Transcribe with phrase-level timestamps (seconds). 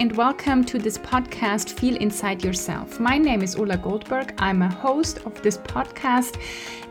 [0.00, 2.98] and welcome to this podcast, Feel Inside Yourself.
[2.98, 4.32] My name is Ulla Goldberg.
[4.38, 6.40] I'm a host of this podcast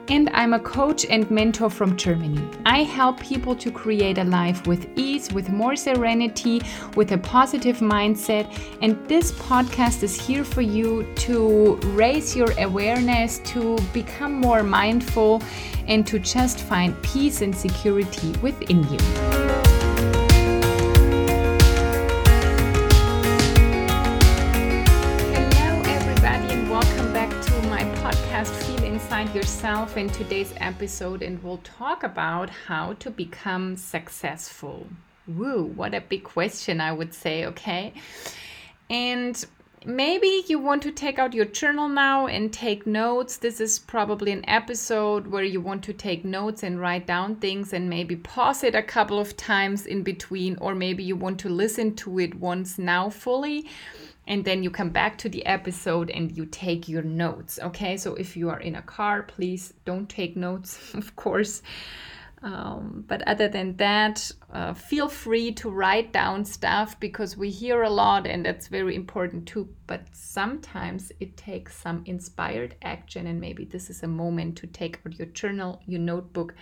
[0.09, 2.47] and I'm a coach and mentor from Germany.
[2.67, 6.61] I help people to create a life with ease, with more serenity,
[6.95, 8.45] with a positive mindset.
[8.83, 15.41] And this podcast is here for you to raise your awareness, to become more mindful,
[15.87, 19.38] and to just find peace and security within you.
[29.39, 34.85] Yourself in today's episode and we'll talk about how to become successful.
[35.29, 37.93] Woo, what a big question, I would say, okay?
[38.89, 39.41] And
[39.85, 43.37] maybe you want to take out your journal now and take notes.
[43.37, 47.71] This is probably an episode where you want to take notes and write down things
[47.71, 51.47] and maybe pause it a couple of times in between, or maybe you want to
[51.47, 53.69] listen to it once now fully
[54.29, 57.59] and then you come back to the episode and you take your notes.
[57.61, 61.63] Okay, so if you are in a car, please don't take notes, of course.
[62.41, 67.81] Um, but other than that, uh, feel free to write down stuff because we hear
[67.81, 69.67] a lot and that's very important too.
[69.87, 74.99] But sometimes it takes some inspired action, and maybe this is a moment to take
[75.05, 76.53] out your journal, your notebook,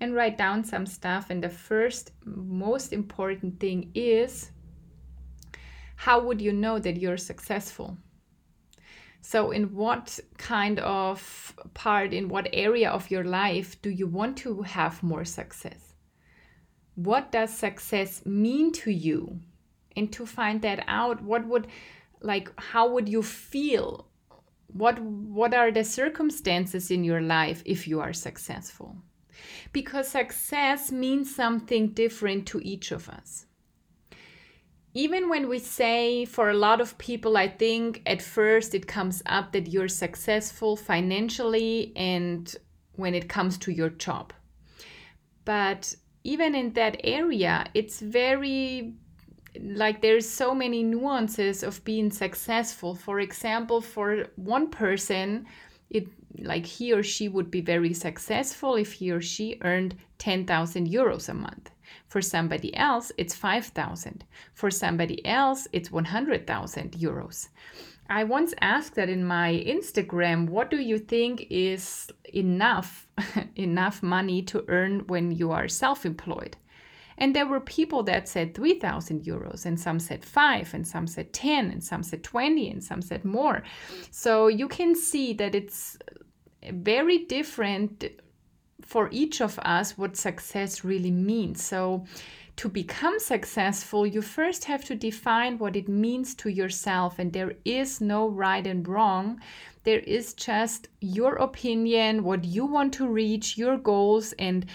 [0.00, 1.26] and write down some stuff.
[1.28, 4.50] And the first, most important thing is
[6.04, 7.96] how would you know that you're successful?
[9.20, 14.36] So, in what kind of part, in what area of your life do you want
[14.38, 15.94] to have more success?
[16.96, 19.38] What does success mean to you?
[19.96, 21.68] And to find that out, what would,
[22.20, 24.08] like, how would you feel?
[24.72, 28.96] What, what are the circumstances in your life if you are successful?
[29.72, 33.46] Because success means something different to each of us
[34.94, 39.22] even when we say for a lot of people, I think at first it comes
[39.26, 42.54] up that you're successful financially and
[42.96, 44.32] when it comes to your job.
[45.44, 45.94] But
[46.24, 48.94] even in that area, it's very
[49.60, 52.94] like there's so many nuances of being successful.
[52.94, 55.46] For example, for one person,
[55.90, 56.06] it
[56.38, 61.28] like he or she would be very successful if he or she earned 10,000 euros
[61.28, 61.71] a month.
[62.12, 64.22] For somebody else, it's 5,000.
[64.52, 67.48] For somebody else, it's 100,000 euros.
[68.10, 73.08] I once asked that in my Instagram, what do you think is enough
[73.56, 76.54] enough money to earn when you are self-employed?
[77.16, 81.32] And there were people that said 3,000 euros, and some said 5, and some said
[81.32, 83.62] 10, and some said 20, and some said more.
[84.10, 85.96] So you can see that it's
[86.70, 88.04] very different
[88.82, 91.62] for each of us what success really means.
[91.64, 92.04] So,
[92.56, 97.54] to become successful, you first have to define what it means to yourself, and there
[97.64, 99.40] is no right and wrong.
[99.84, 104.66] There is just your opinion, what you want to reach, your goals, and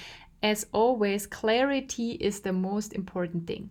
[0.42, 3.70] as always, clarity is the most important thing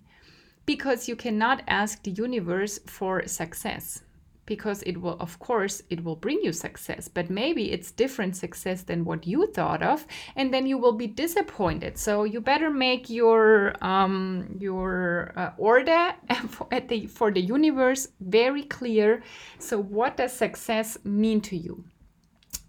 [0.67, 4.03] because you cannot ask the universe for success
[4.47, 8.83] because it will of course it will bring you success but maybe it's different success
[8.83, 11.99] than what you thought of and then you will be disappointed.
[11.99, 16.15] So you better make your um, your uh, order
[16.49, 19.23] for, the, for the universe very clear.
[19.59, 21.85] So what does success mean to you?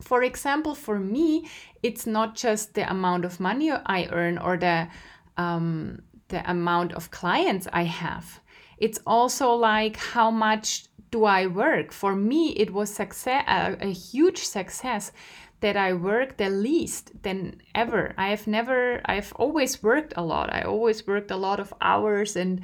[0.01, 1.47] For example for me
[1.83, 4.87] it's not just the amount of money i earn or the
[5.37, 8.41] um, the amount of clients i have.
[8.77, 11.91] It's also like how much do I work?
[11.91, 15.11] For me, it was success, a, a huge success
[15.59, 18.13] that I work the least than ever.
[18.17, 20.53] I have never, I've always worked a lot.
[20.53, 22.35] I always worked a lot of hours.
[22.35, 22.61] And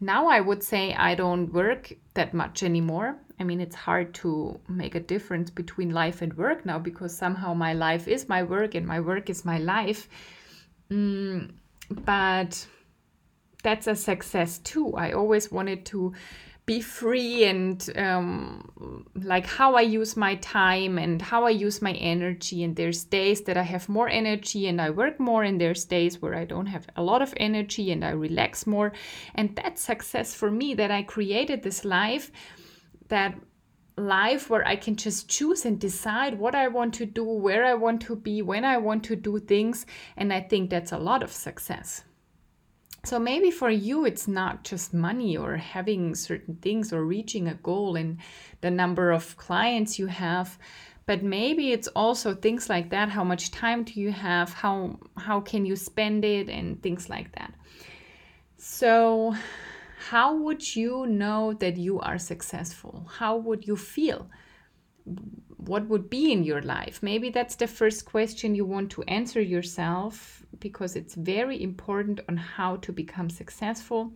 [0.00, 3.16] now I would say I don't work that much anymore.
[3.38, 7.54] I mean, it's hard to make a difference between life and work now because somehow
[7.54, 10.08] my life is my work and my work is my life.
[10.90, 11.52] Mm,
[11.90, 12.66] but
[13.62, 14.92] that's a success too.
[14.94, 16.12] I always wanted to
[16.66, 21.92] be free and um, like how I use my time and how I use my
[21.92, 22.64] energy.
[22.64, 26.22] And there's days that I have more energy and I work more, and there's days
[26.22, 28.92] where I don't have a lot of energy and I relax more.
[29.34, 32.30] And that's success for me that I created this life
[33.08, 33.38] that
[33.96, 37.74] life where I can just choose and decide what I want to do, where I
[37.74, 39.86] want to be, when I want to do things.
[40.16, 42.04] And I think that's a lot of success.
[43.04, 47.54] So maybe for you, it's not just money or having certain things or reaching a
[47.54, 48.18] goal in
[48.62, 50.58] the number of clients you have,
[51.04, 53.10] but maybe it's also things like that.
[53.10, 54.54] How much time do you have?
[54.54, 57.52] How how can you spend it and things like that.
[58.56, 59.34] So
[60.08, 63.06] how would you know that you are successful?
[63.18, 64.30] How would you feel?
[65.58, 67.02] What would be in your life?
[67.02, 72.36] Maybe that's the first question you want to answer yourself because it's very important on
[72.36, 74.12] how to become successful.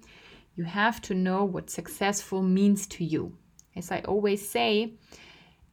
[0.57, 3.37] You have to know what successful means to you.
[3.77, 4.95] As I always say,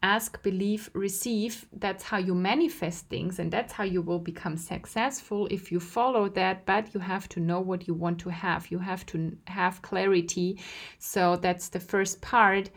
[0.04, 1.66] ask, believe, receive.
[1.74, 6.30] That's how you manifest things, and that's how you will become successful if you follow
[6.30, 6.66] that.
[6.66, 10.60] But you have to know what you want to have, you have to have clarity.
[11.00, 12.70] So, that's the first part.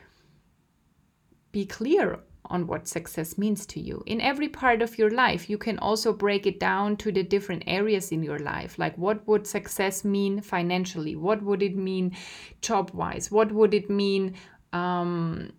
[1.52, 5.48] Be clear on what success means to you in every part of your life.
[5.48, 8.78] You can also break it down to the different areas in your life.
[8.78, 11.16] Like, what would success mean financially?
[11.16, 12.16] What would it mean
[12.62, 13.30] job wise?
[13.30, 14.34] What would it mean?
[14.72, 15.52] Um,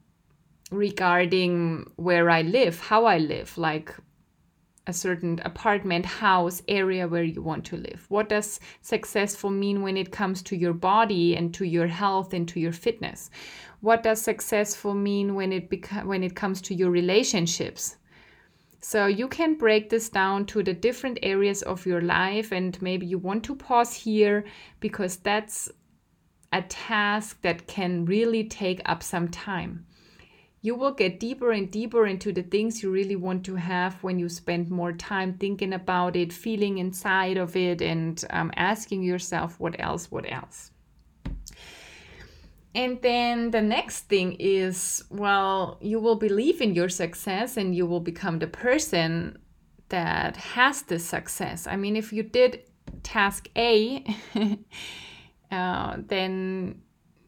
[0.71, 3.95] regarding where I live, how I live, like
[4.89, 8.05] a certain apartment, house, area where you want to live.
[8.09, 12.47] What does successful mean when it comes to your body and to your health and
[12.49, 13.29] to your fitness?
[13.81, 17.97] What does successful mean when it beca- when it comes to your relationships?
[18.81, 23.05] So you can break this down to the different areas of your life and maybe
[23.05, 24.43] you want to pause here
[24.79, 25.69] because that's
[26.51, 29.85] a task that can really take up some time
[30.61, 34.19] you will get deeper and deeper into the things you really want to have when
[34.19, 39.59] you spend more time thinking about it, feeling inside of it, and um, asking yourself,
[39.59, 40.71] what else, what else?
[42.75, 47.85] And then the next thing is, well, you will believe in your success and you
[47.85, 49.39] will become the person
[49.87, 51.65] that has this success.
[51.65, 52.63] I mean, if you did
[53.01, 54.05] task A,
[55.51, 56.81] uh, then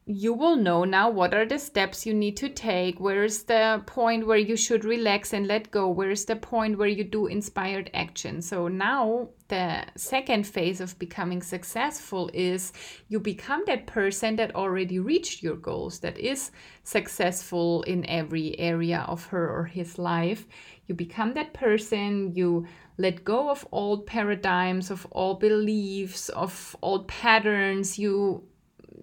[0.08, 3.84] you will know now what are the steps you need to take where is the
[3.86, 7.28] point where you should relax and let go where is the point where you do
[7.28, 8.42] inspired action.
[8.42, 12.74] So now the second phase of becoming successful is
[13.10, 16.50] you become that person that already reached your goals that is
[16.84, 20.48] successful in every area of her or his life.
[20.88, 22.66] You become that person you
[22.98, 28.44] let go of old paradigms of old beliefs of old patterns you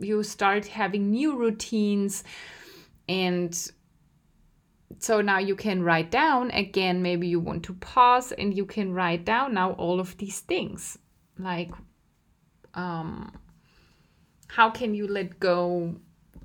[0.00, 2.24] you start having new routines
[3.08, 3.70] and
[4.98, 8.92] so now you can write down again maybe you want to pause and you can
[8.92, 10.98] write down now all of these things.
[11.38, 11.70] Like
[12.74, 13.32] um
[14.48, 15.96] how can you let go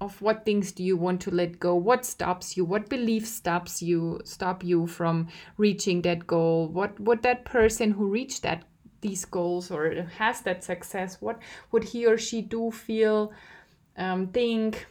[0.01, 1.75] of what things do you want to let go?
[1.75, 2.65] What stops you?
[2.65, 5.27] What belief stops you stop you from
[5.57, 6.67] reaching that goal?
[6.67, 8.63] What what that person who reached that
[9.03, 11.37] these goals or has that success what
[11.71, 13.31] would he or she do feel
[13.95, 14.87] um, think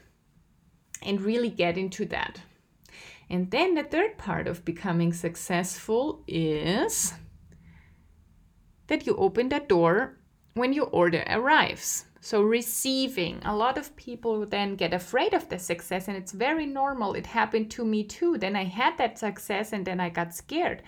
[1.03, 2.41] and really get into that?
[3.29, 7.14] And then the third part of becoming successful is
[8.88, 10.19] that you open that door
[10.55, 12.05] when your order arrives.
[12.20, 13.41] So receiving.
[13.44, 17.15] A lot of people then get afraid of the success and it's very normal.
[17.15, 18.38] It happened to me too.
[18.38, 20.82] Then i had that success and then i got scared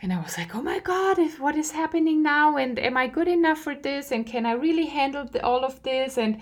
[0.00, 2.56] and I was like, oh my God, what is happening now?
[2.56, 4.12] And am I good enough for this?
[4.12, 6.16] And can I really handle the, all of this?
[6.16, 6.40] And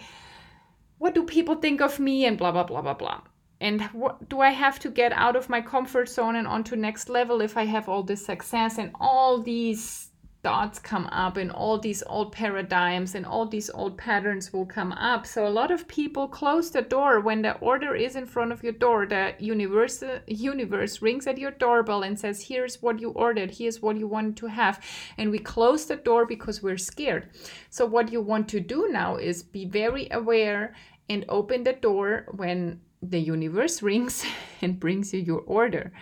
[0.99, 2.27] what do people think of me?
[2.27, 3.23] And blah, blah, blah, blah, blah.
[3.59, 7.09] And what do I have to get out of my comfort zone and onto next
[7.09, 10.11] level if I have all this success and all these
[10.47, 14.93] thoughts come up and all these old paradigms and all these old patterns will come
[14.93, 15.27] up.
[15.27, 18.63] So a lot of people close the door when the order is in front of
[18.63, 19.07] your door.
[19.07, 23.51] The universe universe rings at your doorbell and says, "Here's what you ordered.
[23.59, 24.77] Here's what you wanted to have."
[25.19, 27.25] And we close the door because we're scared.
[27.69, 30.75] So what you want to do now is be very aware
[31.09, 32.09] and open the door
[32.43, 34.25] when the universe rings
[34.63, 35.93] and brings you your order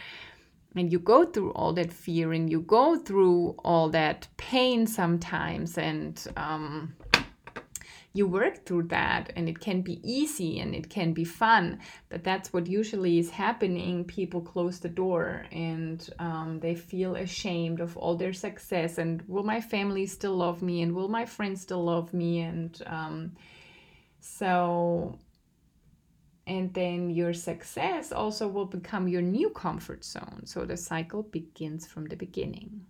[0.76, 5.78] and you go through all that fear and you go through all that pain sometimes
[5.78, 6.94] and um,
[8.12, 11.80] you work through that and it can be easy and it can be fun.
[12.08, 17.80] But that's what usually is happening people close the door and um, they feel ashamed
[17.80, 21.60] of all their success and will my family still love me and will my friends
[21.60, 23.32] still love me and um,
[24.20, 25.18] so
[26.46, 30.42] and then your success also will become your new comfort zone.
[30.44, 32.86] So the cycle begins from the beginning.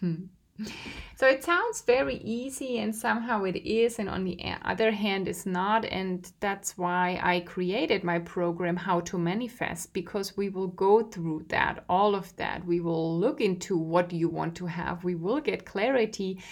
[0.00, 0.24] Hmm.
[1.22, 5.46] So it sounds very easy, and somehow it is, and on the other hand, it's
[5.46, 5.84] not.
[5.84, 11.44] And that's why I created my program, How to Manifest, because we will go through
[11.50, 12.66] that, all of that.
[12.66, 16.42] We will look into what you want to have, we will get clarity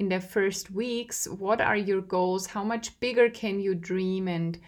[0.00, 4.58] in the first weeks what are your goals how much bigger can you dream and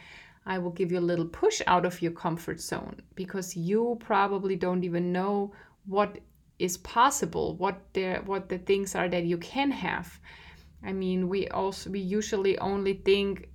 [0.47, 4.57] i will give you a little push out of your comfort zone because you probably
[4.57, 5.53] don't even know
[5.85, 6.17] what
[6.59, 10.21] is possible what the what the things are that you can have
[10.85, 13.49] I mean, we also we usually only think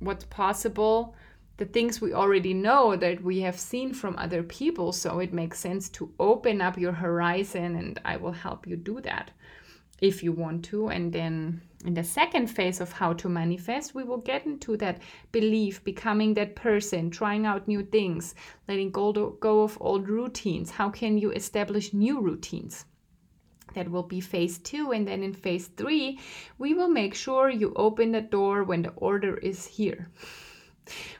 [0.00, 1.14] what's possible,
[1.58, 4.92] the things we already know that we have seen from other people.
[4.92, 9.00] So it makes sense to open up your horizon, and I will help you do
[9.02, 9.30] that
[10.00, 10.88] if you want to.
[10.88, 15.00] And then in the second phase of how to manifest, we will get into that
[15.32, 18.34] belief, becoming that person, trying out new things,
[18.68, 20.70] letting go, go of old routines.
[20.70, 22.84] How can you establish new routines?
[23.74, 24.92] That will be phase two.
[24.92, 26.18] And then in phase three,
[26.58, 30.10] we will make sure you open the door when the order is here.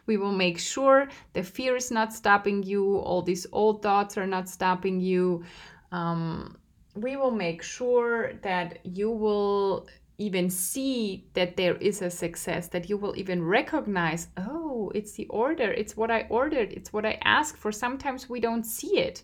[0.06, 4.26] We will make sure the fear is not stopping you, all these old thoughts are
[4.26, 5.44] not stopping you.
[5.92, 6.58] Um,
[6.96, 9.86] we will make sure that you will
[10.20, 15.26] even see that there is a success, that you will even recognize, oh, it's the
[15.28, 17.72] order, it's what I ordered, it's what I asked for.
[17.72, 19.22] Sometimes we don't see it.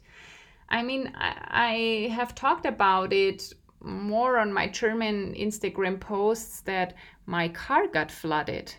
[0.70, 6.94] I mean, I, I have talked about it more on my German Instagram posts that
[7.26, 8.72] my car got flooded.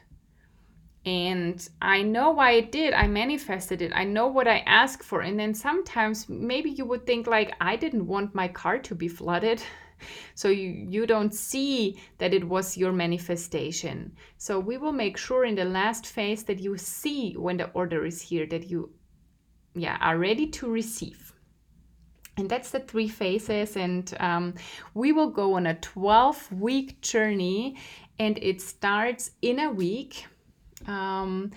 [1.06, 2.96] And I know why it did.
[2.96, 3.92] I manifested it.
[3.94, 5.22] I know what I asked for.
[5.22, 9.08] And then sometimes maybe you would think, like, I didn't want my car to be
[9.08, 9.62] flooded.
[10.36, 14.14] So you, you don't see that it was your manifestation.
[14.38, 18.06] So we will make sure in the last phase that you see when the order
[18.06, 18.92] is here, that you
[19.76, 21.34] yeah, are ready to receive
[22.38, 24.54] and that's the three phases and um,
[24.94, 27.76] we will go on a 12 week journey
[28.20, 30.26] and it starts in a week
[30.86, 31.52] um,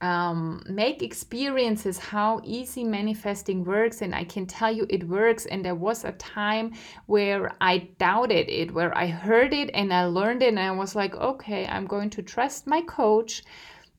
[0.00, 5.64] um, make experiences how easy manifesting works and i can tell you it works and
[5.64, 6.74] there was a time
[7.06, 10.94] where i doubted it where i heard it and i learned it and i was
[10.94, 13.42] like okay i'm going to trust my coach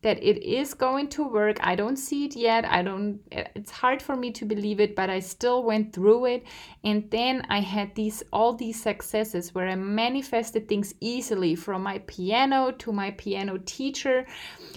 [0.03, 1.57] that it is going to work.
[1.61, 2.65] I don't see it yet.
[2.65, 6.43] I don't it's hard for me to believe it, but I still went through it
[6.83, 11.99] and then I had these all these successes where I manifested things easily from my
[11.99, 14.25] piano to my piano teacher,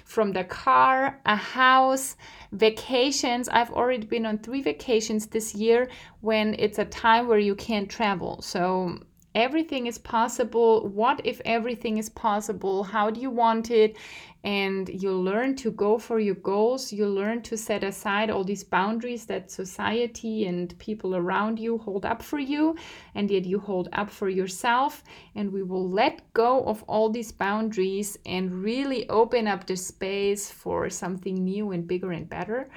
[0.05, 2.17] from the car, a house,
[2.53, 3.49] vacations.
[3.49, 5.89] I've already been on 3 vacations this year
[6.21, 8.41] when it's a time where you can't travel.
[8.43, 8.99] So
[9.35, 10.89] everything is possible.
[10.89, 12.83] What if everything is possible?
[12.83, 13.97] How do you want it?
[14.43, 16.93] And you learn to go for your goals.
[16.93, 22.07] You learn to set aside all these boundaries that society and people around you hold
[22.07, 22.77] up for you
[23.15, 25.05] and yet you hold up for yourself.
[25.35, 30.51] And we will let go of all these boundaries and really open up the space
[30.51, 32.71] for something new and bigger and better.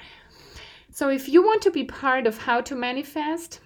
[0.91, 3.62] So if you want to be part of how to manifest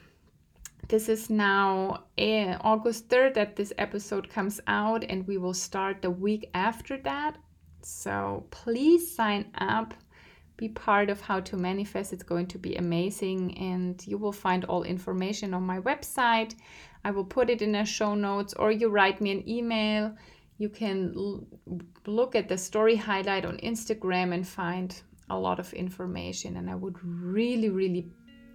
[0.88, 6.02] this is now uh, August 3rd that this episode comes out, and we will start
[6.02, 7.38] the week after that.
[7.82, 9.94] So please sign up,
[10.56, 12.14] be part of how to manifest.
[12.14, 16.56] It's going to be amazing, and you will find all information on my website.
[17.04, 20.16] I will put it in the show notes, or you write me an email.
[20.58, 21.48] You can l-
[22.06, 26.58] look at the story highlight on Instagram and find a lot of information.
[26.58, 28.10] And I would really, really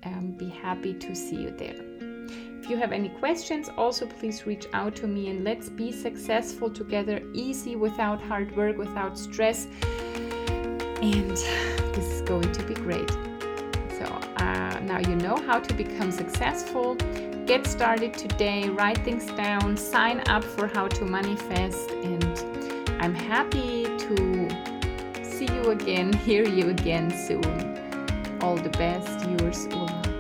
[0.05, 2.12] um, be happy to see you there.
[2.63, 6.71] If you have any questions, also please reach out to me and let's be successful
[6.71, 9.67] together, easy without hard work, without stress.
[11.03, 13.11] And this is going to be great.
[13.99, 14.05] So
[14.37, 16.95] uh, now you know how to become successful.
[17.47, 22.39] Get started today, write things down, sign up for how to manifest, and
[23.03, 28.39] I'm happy to see you again, hear you again soon.
[28.41, 30.12] All the best, yours, Ulla.